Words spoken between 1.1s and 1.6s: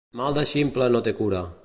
cura.